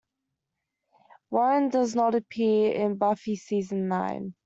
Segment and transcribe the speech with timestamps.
[1.29, 4.33] Warren does not appear in Buffy Season Nine.